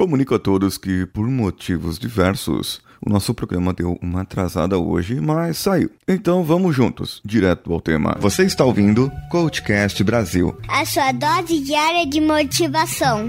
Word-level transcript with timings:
Comunico 0.00 0.34
a 0.34 0.38
todos 0.38 0.78
que, 0.78 1.04
por 1.04 1.28
motivos 1.28 1.98
diversos, 1.98 2.80
o 3.04 3.10
nosso 3.10 3.34
programa 3.34 3.74
deu 3.74 3.98
uma 4.00 4.22
atrasada 4.22 4.78
hoje, 4.78 5.20
mas 5.20 5.58
saiu. 5.58 5.90
Então 6.08 6.42
vamos 6.42 6.74
juntos, 6.74 7.20
direto 7.22 7.70
ao 7.70 7.82
tema. 7.82 8.16
Você 8.18 8.44
está 8.44 8.64
ouvindo 8.64 9.12
Coachcast 9.30 10.02
Brasil 10.02 10.56
a 10.66 10.86
sua 10.86 11.12
dose 11.12 11.60
diária 11.60 12.06
de 12.06 12.18
motivação. 12.18 13.28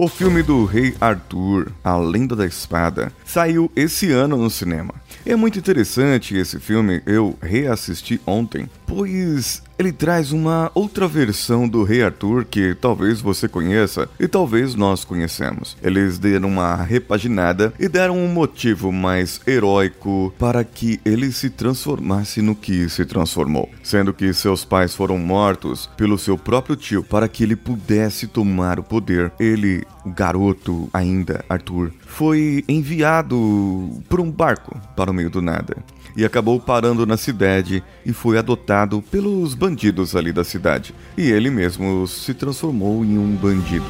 O 0.00 0.06
filme 0.06 0.44
do 0.44 0.64
Rei 0.64 0.94
Arthur, 1.00 1.72
A 1.82 1.96
Lenda 1.96 2.36
da 2.36 2.46
Espada, 2.46 3.12
saiu 3.24 3.68
esse 3.74 4.12
ano 4.12 4.36
no 4.36 4.48
cinema. 4.48 4.94
É 5.26 5.34
muito 5.34 5.58
interessante 5.58 6.36
esse 6.36 6.60
filme, 6.60 7.02
eu 7.04 7.36
reassisti 7.42 8.20
ontem, 8.24 8.70
pois 8.88 9.62
ele 9.78 9.92
traz 9.92 10.32
uma 10.32 10.72
outra 10.74 11.06
versão 11.06 11.68
do 11.68 11.84
Rei 11.84 12.02
Arthur 12.02 12.44
que 12.44 12.74
talvez 12.74 13.20
você 13.20 13.46
conheça 13.46 14.08
e 14.18 14.26
talvez 14.26 14.74
nós 14.74 15.04
conhecemos. 15.04 15.76
Eles 15.80 16.18
deram 16.18 16.48
uma 16.48 16.74
repaginada 16.74 17.72
e 17.78 17.86
deram 17.88 18.18
um 18.18 18.26
motivo 18.26 18.90
mais 18.90 19.40
heróico 19.46 20.34
para 20.36 20.64
que 20.64 20.98
ele 21.04 21.30
se 21.30 21.50
transformasse 21.50 22.42
no 22.42 22.56
que 22.56 22.88
se 22.88 23.04
transformou, 23.04 23.70
sendo 23.84 24.12
que 24.12 24.32
seus 24.32 24.64
pais 24.64 24.96
foram 24.96 25.18
mortos 25.18 25.88
pelo 25.96 26.18
seu 26.18 26.36
próprio 26.36 26.74
tio 26.74 27.04
para 27.04 27.28
que 27.28 27.44
ele 27.44 27.54
pudesse 27.54 28.26
tomar 28.26 28.80
o 28.80 28.82
poder. 28.82 29.30
Ele, 29.38 29.84
garoto 30.06 30.88
ainda, 30.92 31.44
Arthur, 31.48 31.92
foi 32.04 32.64
enviado 32.68 34.02
por 34.08 34.18
um 34.18 34.30
barco 34.30 34.76
para 34.96 35.10
o 35.10 35.14
meio 35.14 35.30
do 35.30 35.42
nada 35.42 35.76
e 36.16 36.24
acabou 36.24 36.58
parando 36.58 37.06
na 37.06 37.16
cidade 37.16 37.80
e 38.04 38.12
foi 38.12 38.38
adotado 38.38 38.77
pelos 39.02 39.54
bandidos 39.54 40.14
ali 40.14 40.32
da 40.32 40.44
cidade. 40.44 40.94
E 41.16 41.30
ele 41.30 41.50
mesmo 41.50 42.06
se 42.06 42.34
transformou 42.34 43.04
em 43.04 43.18
um 43.18 43.34
bandido. 43.34 43.86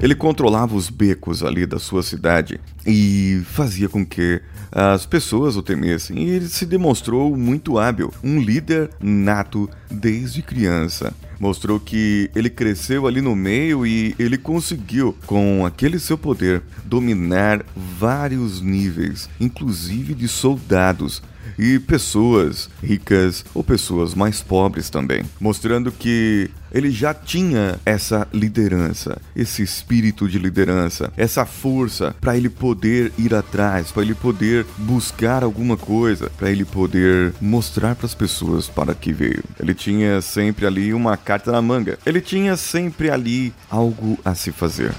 Ele 0.00 0.14
controlava 0.14 0.74
os 0.74 0.88
becos 0.88 1.42
ali 1.42 1.66
da 1.66 1.78
sua 1.78 2.02
cidade 2.02 2.58
e 2.86 3.42
fazia 3.44 3.88
com 3.88 4.04
que 4.04 4.40
as 4.72 5.04
pessoas 5.04 5.56
o 5.56 5.62
temessem. 5.62 6.18
E 6.18 6.30
ele 6.30 6.48
se 6.48 6.64
demonstrou 6.64 7.36
muito 7.36 7.78
hábil, 7.78 8.12
um 8.24 8.40
líder 8.40 8.90
nato 9.00 9.68
desde 9.90 10.42
criança 10.42 11.12
mostrou 11.40 11.80
que 11.80 12.30
ele 12.34 12.50
cresceu 12.50 13.06
ali 13.06 13.22
no 13.22 13.34
meio 13.34 13.86
e 13.86 14.14
ele 14.18 14.36
conseguiu, 14.36 15.16
com 15.24 15.64
aquele 15.64 15.98
seu 15.98 16.18
poder, 16.18 16.62
dominar 16.84 17.64
vários 17.74 18.60
níveis, 18.60 19.30
inclusive 19.40 20.12
de 20.12 20.28
soldados 20.28 21.22
e 21.58 21.78
pessoas 21.78 22.68
ricas 22.82 23.44
ou 23.54 23.62
pessoas 23.62 24.14
mais 24.14 24.40
pobres 24.42 24.90
também, 24.90 25.22
mostrando 25.40 25.92
que 25.92 26.50
ele 26.72 26.90
já 26.90 27.12
tinha 27.12 27.78
essa 27.84 28.26
liderança, 28.32 29.20
esse 29.34 29.62
espírito 29.62 30.28
de 30.28 30.38
liderança, 30.38 31.12
essa 31.16 31.44
força 31.44 32.14
para 32.20 32.36
ele 32.36 32.48
poder 32.48 33.12
ir 33.18 33.34
atrás, 33.34 33.90
para 33.90 34.02
ele 34.02 34.14
poder 34.14 34.64
buscar 34.78 35.42
alguma 35.42 35.76
coisa, 35.76 36.30
para 36.38 36.50
ele 36.50 36.64
poder 36.64 37.32
mostrar 37.40 37.94
para 37.96 38.06
as 38.06 38.14
pessoas 38.14 38.68
para 38.68 38.94
que 38.94 39.12
veio. 39.12 39.42
Ele 39.58 39.74
tinha 39.74 40.20
sempre 40.20 40.66
ali 40.66 40.94
uma 40.94 41.16
carta 41.16 41.50
na 41.50 41.60
manga. 41.60 41.98
Ele 42.06 42.20
tinha 42.20 42.56
sempre 42.56 43.10
ali 43.10 43.52
algo 43.68 44.18
a 44.24 44.34
se 44.34 44.52
fazer. 44.52 44.92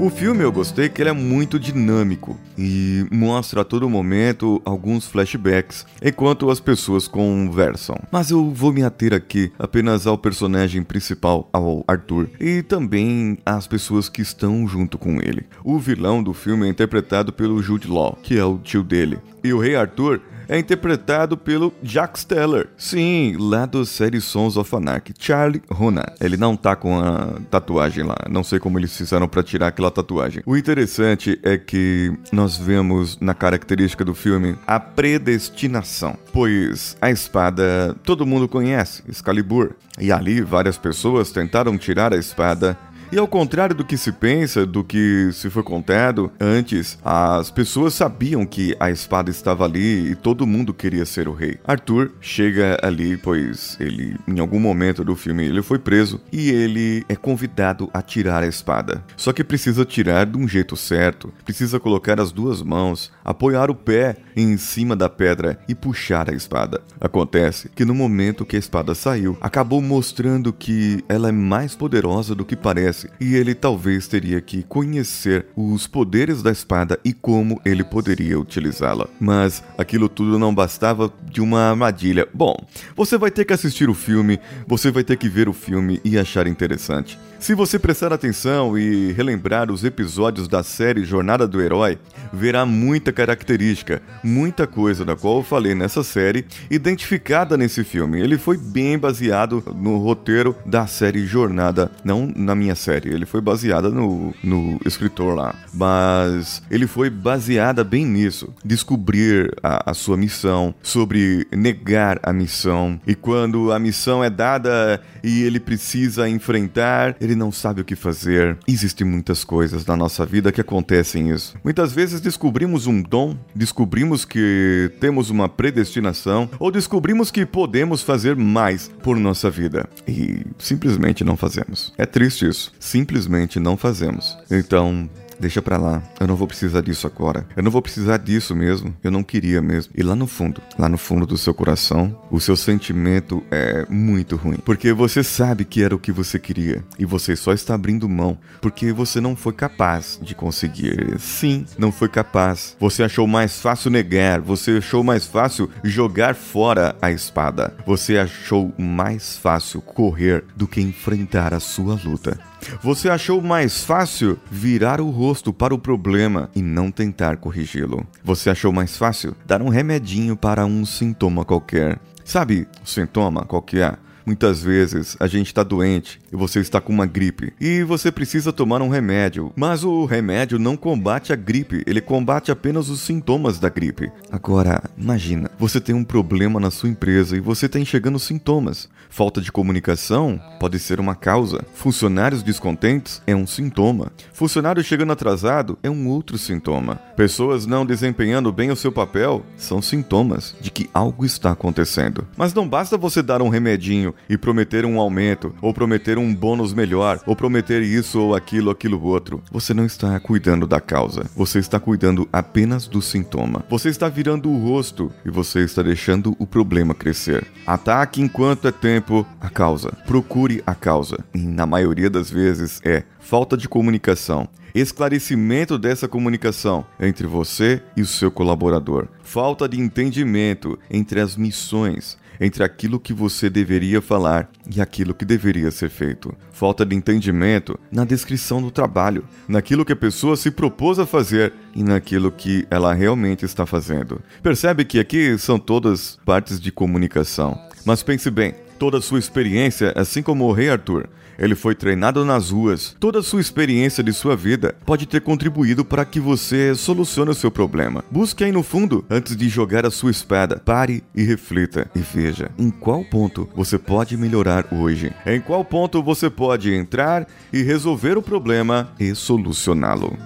O 0.00 0.08
filme 0.08 0.44
eu 0.44 0.52
gostei 0.52 0.88
que 0.88 1.02
ele 1.02 1.08
é 1.08 1.12
muito 1.12 1.58
dinâmico 1.58 2.38
e 2.56 3.04
mostra 3.10 3.62
a 3.62 3.64
todo 3.64 3.90
momento 3.90 4.62
alguns 4.64 5.08
flashbacks 5.08 5.84
enquanto 6.00 6.48
as 6.50 6.60
pessoas 6.60 7.08
conversam. 7.08 7.96
Mas 8.08 8.30
eu 8.30 8.48
vou 8.48 8.72
me 8.72 8.84
ater 8.84 9.12
aqui 9.12 9.50
apenas 9.58 10.06
ao 10.06 10.16
personagem 10.16 10.84
principal, 10.84 11.48
ao 11.52 11.82
Arthur, 11.88 12.28
e 12.38 12.62
também 12.62 13.38
às 13.44 13.66
pessoas 13.66 14.08
que 14.08 14.22
estão 14.22 14.68
junto 14.68 14.96
com 14.96 15.16
ele. 15.20 15.44
O 15.64 15.80
vilão 15.80 16.22
do 16.22 16.32
filme 16.32 16.68
é 16.68 16.70
interpretado 16.70 17.32
pelo 17.32 17.60
Jude 17.60 17.88
Law, 17.88 18.16
que 18.22 18.38
é 18.38 18.44
o 18.44 18.56
tio 18.56 18.84
dele. 18.84 19.18
E 19.42 19.52
o 19.52 19.58
rei 19.58 19.74
Arthur 19.74 20.20
é 20.48 20.58
interpretado 20.58 21.36
pelo 21.36 21.72
Jack 21.82 22.18
Steller. 22.18 22.68
Sim, 22.76 23.36
lá 23.38 23.66
do 23.66 23.84
série 23.84 24.20
Sons 24.20 24.56
of 24.56 24.74
Anarchy, 24.74 25.12
Charlie 25.18 25.62
Hunnam. 25.70 26.04
Ele 26.20 26.36
não 26.36 26.56
tá 26.56 26.74
com 26.74 26.98
a 26.98 27.38
tatuagem 27.50 28.04
lá, 28.04 28.16
não 28.28 28.42
sei 28.42 28.58
como 28.58 28.78
eles 28.78 28.96
fizeram 28.96 29.28
para 29.28 29.42
tirar 29.42 29.68
aquela 29.68 29.90
tatuagem. 29.90 30.42
O 30.46 30.56
interessante 30.56 31.38
é 31.42 31.58
que 31.58 32.12
nós 32.32 32.56
vemos 32.56 33.18
na 33.20 33.34
característica 33.34 34.04
do 34.04 34.14
filme 34.14 34.56
a 34.66 34.80
predestinação, 34.80 36.16
pois 36.32 36.96
a 37.00 37.10
espada 37.10 37.94
todo 38.02 38.26
mundo 38.26 38.48
conhece, 38.48 39.02
Excalibur, 39.08 39.74
e 40.00 40.12
ali 40.12 40.40
várias 40.40 40.78
pessoas 40.78 41.30
tentaram 41.30 41.76
tirar 41.76 42.12
a 42.14 42.16
espada 42.16 42.78
e 43.10 43.18
ao 43.18 43.26
contrário 43.26 43.74
do 43.74 43.84
que 43.84 43.96
se 43.96 44.12
pensa, 44.12 44.66
do 44.66 44.84
que 44.84 45.30
se 45.32 45.48
foi 45.48 45.62
contado 45.62 46.30
antes, 46.38 46.98
as 47.04 47.50
pessoas 47.50 47.94
sabiam 47.94 48.44
que 48.44 48.76
a 48.78 48.90
espada 48.90 49.30
estava 49.30 49.64
ali 49.64 50.10
e 50.10 50.14
todo 50.14 50.46
mundo 50.46 50.74
queria 50.74 51.06
ser 51.06 51.28
o 51.28 51.32
rei. 51.32 51.58
Arthur 51.64 52.12
chega 52.20 52.78
ali, 52.82 53.16
pois 53.16 53.76
ele, 53.80 54.16
em 54.26 54.38
algum 54.40 54.60
momento 54.60 55.04
do 55.04 55.16
filme, 55.16 55.46
ele 55.46 55.62
foi 55.62 55.78
preso 55.78 56.20
e 56.32 56.50
ele 56.50 57.04
é 57.08 57.16
convidado 57.16 57.88
a 57.94 58.02
tirar 58.02 58.42
a 58.42 58.46
espada. 58.46 59.02
Só 59.16 59.32
que 59.32 59.42
precisa 59.42 59.84
tirar 59.84 60.26
de 60.26 60.36
um 60.36 60.46
jeito 60.46 60.76
certo, 60.76 61.32
precisa 61.44 61.80
colocar 61.80 62.20
as 62.20 62.30
duas 62.30 62.62
mãos, 62.62 63.10
apoiar 63.24 63.70
o 63.70 63.74
pé 63.74 64.16
em 64.36 64.56
cima 64.56 64.94
da 64.94 65.08
pedra 65.08 65.58
e 65.68 65.74
puxar 65.74 66.30
a 66.30 66.34
espada. 66.34 66.82
Acontece 67.00 67.68
que 67.74 67.84
no 67.84 67.94
momento 67.94 68.44
que 68.44 68.56
a 68.56 68.58
espada 68.58 68.94
saiu, 68.94 69.36
acabou 69.40 69.80
mostrando 69.80 70.52
que 70.52 71.02
ela 71.08 71.28
é 71.28 71.32
mais 71.32 71.74
poderosa 71.74 72.34
do 72.34 72.44
que 72.44 72.56
parece 72.56 72.97
e 73.20 73.34
ele 73.34 73.54
talvez 73.54 74.08
teria 74.08 74.40
que 74.40 74.62
conhecer 74.62 75.46
os 75.56 75.86
poderes 75.86 76.42
da 76.42 76.50
espada 76.50 76.98
e 77.04 77.12
como 77.12 77.60
ele 77.64 77.84
poderia 77.84 78.38
utilizá-la. 78.38 79.08
Mas 79.20 79.62
aquilo 79.76 80.08
tudo 80.08 80.38
não 80.38 80.54
bastava 80.54 81.12
de 81.30 81.40
uma 81.40 81.70
armadilha. 81.70 82.26
Bom, 82.32 82.56
você 82.96 83.18
vai 83.18 83.30
ter 83.30 83.44
que 83.44 83.52
assistir 83.52 83.88
o 83.88 83.94
filme, 83.94 84.40
você 84.66 84.90
vai 84.90 85.04
ter 85.04 85.16
que 85.16 85.28
ver 85.28 85.48
o 85.48 85.52
filme 85.52 86.00
e 86.04 86.18
achar 86.18 86.46
interessante. 86.46 87.18
Se 87.38 87.54
você 87.54 87.78
prestar 87.78 88.12
atenção 88.12 88.76
e 88.76 89.12
relembrar 89.12 89.70
os 89.70 89.84
episódios 89.84 90.48
da 90.48 90.64
série 90.64 91.04
Jornada 91.04 91.46
do 91.46 91.62
Herói, 91.62 91.96
verá 92.32 92.66
muita 92.66 93.12
característica, 93.12 94.02
muita 94.24 94.66
coisa 94.66 95.04
da 95.04 95.14
qual 95.14 95.36
eu 95.36 95.42
falei 95.44 95.72
nessa 95.72 96.02
série, 96.02 96.44
identificada 96.68 97.56
nesse 97.56 97.84
filme. 97.84 98.20
Ele 98.20 98.36
foi 98.36 98.58
bem 98.58 98.98
baseado 98.98 99.62
no 99.76 99.98
roteiro 99.98 100.56
da 100.66 100.88
série 100.88 101.26
Jornada, 101.26 101.92
não 102.04 102.30
na 102.34 102.56
minha 102.56 102.74
série, 102.74 102.87
ele 102.90 103.26
foi 103.26 103.40
baseado 103.40 103.92
no, 103.92 104.34
no 104.42 104.80
escritor 104.84 105.34
lá, 105.34 105.54
mas 105.72 106.62
ele 106.70 106.86
foi 106.86 107.10
baseada 107.10 107.84
bem 107.84 108.04
nisso, 108.04 108.52
descobrir 108.64 109.54
a, 109.62 109.90
a 109.90 109.94
sua 109.94 110.16
missão, 110.16 110.74
sobre 110.82 111.46
negar 111.52 112.18
a 112.22 112.32
missão, 112.32 113.00
e 113.06 113.14
quando 113.14 113.72
a 113.72 113.78
missão 113.78 114.22
é 114.22 114.30
dada 114.30 115.00
e 115.22 115.42
ele 115.42 115.60
precisa 115.60 116.28
enfrentar, 116.28 117.16
ele 117.20 117.34
não 117.34 117.50
sabe 117.50 117.80
o 117.80 117.84
que 117.84 117.96
fazer. 117.96 118.58
Existem 118.66 119.06
muitas 119.06 119.44
coisas 119.44 119.84
na 119.86 119.96
nossa 119.96 120.24
vida 120.24 120.52
que 120.52 120.60
acontecem 120.60 121.30
isso. 121.30 121.56
Muitas 121.62 121.92
vezes 121.92 122.20
descobrimos 122.20 122.86
um 122.86 123.02
dom, 123.02 123.36
descobrimos 123.54 124.24
que 124.24 124.90
temos 125.00 125.30
uma 125.30 125.48
predestinação 125.48 126.48
ou 126.58 126.70
descobrimos 126.70 127.30
que 127.30 127.44
podemos 127.44 128.02
fazer 128.02 128.36
mais 128.36 128.90
por 129.02 129.16
nossa 129.16 129.50
vida 129.50 129.88
e 130.06 130.42
simplesmente 130.58 131.24
não 131.24 131.36
fazemos. 131.36 131.92
É 131.96 132.06
triste 132.06 132.48
isso. 132.48 132.72
Simplesmente 132.78 133.58
não 133.58 133.76
fazemos. 133.76 134.36
Então, 134.50 135.08
Deixa 135.38 135.62
pra 135.62 135.76
lá. 135.76 136.02
Eu 136.18 136.26
não 136.26 136.34
vou 136.34 136.48
precisar 136.48 136.80
disso 136.80 137.06
agora. 137.06 137.46
Eu 137.56 137.62
não 137.62 137.70
vou 137.70 137.80
precisar 137.80 138.16
disso 138.16 138.54
mesmo. 138.54 138.94
Eu 139.02 139.10
não 139.10 139.22
queria 139.22 139.62
mesmo. 139.62 139.92
E 139.96 140.02
lá 140.02 140.16
no 140.16 140.26
fundo, 140.26 140.60
lá 140.76 140.88
no 140.88 140.98
fundo 140.98 141.26
do 141.26 141.38
seu 141.38 141.54
coração, 141.54 142.20
o 142.30 142.40
seu 142.40 142.56
sentimento 142.56 143.42
é 143.50 143.86
muito 143.88 144.34
ruim. 144.34 144.58
Porque 144.64 144.92
você 144.92 145.22
sabe 145.22 145.64
que 145.64 145.82
era 145.82 145.94
o 145.94 145.98
que 145.98 146.10
você 146.10 146.38
queria. 146.38 146.84
E 146.98 147.04
você 147.04 147.36
só 147.36 147.52
está 147.52 147.74
abrindo 147.74 148.08
mão 148.08 148.36
porque 148.60 148.92
você 148.92 149.20
não 149.20 149.36
foi 149.36 149.52
capaz 149.52 150.18
de 150.20 150.34
conseguir. 150.34 151.18
Sim, 151.20 151.64
não 151.78 151.92
foi 151.92 152.08
capaz. 152.08 152.76
Você 152.80 153.04
achou 153.04 153.26
mais 153.26 153.60
fácil 153.60 153.90
negar. 153.90 154.40
Você 154.40 154.78
achou 154.78 155.04
mais 155.04 155.26
fácil 155.26 155.70
jogar 155.84 156.34
fora 156.34 156.96
a 157.00 157.12
espada. 157.12 157.76
Você 157.86 158.18
achou 158.18 158.74
mais 158.76 159.38
fácil 159.38 159.80
correr 159.80 160.44
do 160.56 160.66
que 160.66 160.80
enfrentar 160.80 161.54
a 161.54 161.60
sua 161.60 161.98
luta. 162.02 162.38
Você 162.82 163.08
achou 163.08 163.40
mais 163.40 163.84
fácil 163.84 164.38
virar 164.50 165.00
o 165.00 165.10
rosto 165.10 165.52
para 165.52 165.74
o 165.74 165.78
problema 165.78 166.50
e 166.54 166.62
não 166.62 166.90
tentar 166.90 167.36
corrigi-lo. 167.36 168.06
Você 168.22 168.50
achou 168.50 168.72
mais 168.72 168.96
fácil 168.96 169.34
dar 169.46 169.62
um 169.62 169.68
remedinho 169.68 170.36
para 170.36 170.66
um 170.66 170.84
sintoma 170.84 171.44
qualquer. 171.44 171.98
Sabe 172.24 172.68
o 172.84 172.88
sintoma 172.88 173.44
qual 173.44 173.62
que 173.62 173.78
é? 173.78 173.96
Muitas 174.28 174.62
vezes 174.62 175.16
a 175.18 175.26
gente 175.26 175.46
está 175.46 175.62
doente 175.62 176.20
e 176.30 176.36
você 176.36 176.60
está 176.60 176.82
com 176.82 176.92
uma 176.92 177.06
gripe 177.06 177.54
e 177.58 177.82
você 177.82 178.12
precisa 178.12 178.52
tomar 178.52 178.82
um 178.82 178.90
remédio, 178.90 179.50
mas 179.56 179.84
o 179.84 180.04
remédio 180.04 180.58
não 180.58 180.76
combate 180.76 181.32
a 181.32 181.36
gripe, 181.36 181.82
ele 181.86 182.02
combate 182.02 182.52
apenas 182.52 182.90
os 182.90 183.00
sintomas 183.00 183.58
da 183.58 183.70
gripe. 183.70 184.12
Agora, 184.30 184.82
imagina, 184.98 185.50
você 185.58 185.80
tem 185.80 185.94
um 185.94 186.04
problema 186.04 186.60
na 186.60 186.70
sua 186.70 186.90
empresa 186.90 187.38
e 187.38 187.40
você 187.40 187.64
está 187.64 187.80
enxergando 187.80 188.18
sintomas. 188.18 188.90
Falta 189.08 189.40
de 189.40 189.50
comunicação 189.50 190.38
pode 190.60 190.78
ser 190.78 191.00
uma 191.00 191.14
causa. 191.14 191.64
Funcionários 191.72 192.42
descontentes 192.42 193.22
é 193.26 193.34
um 193.34 193.46
sintoma. 193.46 194.12
Funcionário 194.34 194.84
chegando 194.84 195.12
atrasado 195.12 195.78
é 195.82 195.88
um 195.88 196.06
outro 196.06 196.36
sintoma. 196.36 196.96
Pessoas 197.16 197.64
não 197.64 197.86
desempenhando 197.86 198.52
bem 198.52 198.70
o 198.70 198.76
seu 198.76 198.92
papel 198.92 199.42
são 199.56 199.80
sintomas 199.80 200.54
de 200.60 200.70
que 200.70 200.90
algo 200.92 201.24
está 201.24 201.52
acontecendo. 201.52 202.28
Mas 202.36 202.52
não 202.52 202.68
basta 202.68 202.98
você 202.98 203.22
dar 203.22 203.40
um 203.40 203.48
remedinho 203.48 204.14
e 204.28 204.36
prometer 204.36 204.84
um 204.84 205.00
aumento, 205.00 205.54
ou 205.60 205.74
prometer 205.74 206.18
um 206.18 206.34
bônus 206.34 206.72
melhor, 206.72 207.20
ou 207.26 207.34
prometer 207.34 207.82
isso 207.82 208.20
ou 208.20 208.34
aquilo, 208.34 208.70
aquilo 208.70 209.02
outro. 209.02 209.42
Você 209.50 209.74
não 209.74 209.84
está 209.84 210.18
cuidando 210.20 210.66
da 210.66 210.80
causa. 210.80 211.30
Você 211.36 211.58
está 211.58 211.80
cuidando 211.80 212.28
apenas 212.32 212.86
do 212.86 213.02
sintoma. 213.02 213.64
Você 213.68 213.88
está 213.88 214.08
virando 214.08 214.50
o 214.50 214.58
rosto 214.58 215.12
e 215.24 215.30
você 215.30 215.60
está 215.60 215.82
deixando 215.82 216.36
o 216.38 216.46
problema 216.46 216.94
crescer. 216.94 217.46
Ataque 217.66 218.20
enquanto 218.20 218.68
é 218.68 218.72
tempo 218.72 219.26
a 219.40 219.48
causa. 219.48 219.92
Procure 220.06 220.62
a 220.66 220.74
causa. 220.74 221.24
E 221.34 221.38
na 221.38 221.66
maioria 221.66 222.10
das 222.10 222.30
vezes 222.30 222.80
é 222.84 223.04
falta 223.18 223.56
de 223.56 223.68
comunicação 223.68 224.48
esclarecimento 224.74 225.78
dessa 225.78 226.06
comunicação 226.06 226.84
entre 227.00 227.26
você 227.26 227.82
e 227.96 228.02
o 228.02 228.06
seu 228.06 228.30
colaborador, 228.30 229.08
falta 229.22 229.68
de 229.68 229.80
entendimento 229.80 230.78
entre 230.90 231.20
as 231.20 231.36
missões, 231.36 232.18
entre 232.40 232.62
aquilo 232.62 233.00
que 233.00 233.12
você 233.12 233.50
deveria 233.50 234.00
falar 234.00 234.50
e 234.74 234.80
aquilo 234.80 235.14
que 235.14 235.24
deveria 235.24 235.70
ser 235.70 235.90
feito. 235.90 236.34
Falta 236.52 236.84
de 236.84 236.94
entendimento 236.94 237.78
na 237.90 238.04
descrição 238.04 238.60
do 238.60 238.70
trabalho, 238.70 239.24
naquilo 239.48 239.84
que 239.84 239.92
a 239.92 239.96
pessoa 239.96 240.36
se 240.36 240.50
propôs 240.50 240.98
a 240.98 241.06
fazer 241.06 241.52
e 241.74 241.82
naquilo 241.82 242.30
que 242.30 242.66
ela 242.70 242.92
realmente 242.92 243.44
está 243.44 243.66
fazendo. 243.66 244.20
Percebe 244.42 244.84
que 244.84 244.98
aqui 244.98 245.36
são 245.38 245.58
todas 245.58 246.18
partes 246.24 246.60
de 246.60 246.70
comunicação. 246.70 247.58
Mas 247.84 248.02
pense 248.02 248.30
bem, 248.30 248.54
toda 248.78 248.98
a 248.98 249.02
sua 249.02 249.18
experiência, 249.18 249.92
assim 249.96 250.22
como 250.22 250.44
o 250.44 250.52
Rei 250.52 250.70
Arthur, 250.70 251.08
ele 251.38 251.54
foi 251.54 251.74
treinado 251.74 252.24
nas 252.24 252.50
ruas. 252.50 252.96
Toda 252.98 253.20
a 253.20 253.22
sua 253.22 253.40
experiência 253.40 254.02
de 254.02 254.12
sua 254.12 254.34
vida 254.34 254.74
pode 254.84 255.06
ter 255.06 255.20
contribuído 255.20 255.84
para 255.84 256.04
que 256.04 256.18
você 256.18 256.74
solucione 256.74 257.30
o 257.30 257.34
seu 257.34 257.50
problema. 257.50 258.04
Busque 258.10 258.44
aí 258.44 258.50
no 258.50 258.62
fundo 258.62 259.04
antes 259.08 259.36
de 259.36 259.48
jogar 259.48 259.86
a 259.86 259.90
sua 259.90 260.10
espada. 260.10 260.60
Pare 260.64 261.02
e 261.14 261.22
reflita 261.22 261.88
e 261.94 262.00
veja 262.00 262.50
em 262.58 262.70
qual 262.70 263.04
ponto 263.04 263.48
você 263.54 263.78
pode 263.78 264.16
melhorar 264.16 264.66
hoje. 264.72 265.12
Em 265.24 265.40
qual 265.40 265.64
ponto 265.64 266.02
você 266.02 266.28
pode 266.28 266.72
entrar 266.72 267.26
e 267.52 267.62
resolver 267.62 268.18
o 268.18 268.22
problema 268.22 268.92
e 268.98 269.14
solucioná-lo. 269.14 270.16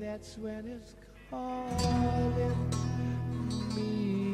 That's 0.00 0.38
when 0.38 0.64
it's 0.66 0.94
calling 1.28 2.70
me 3.74 4.33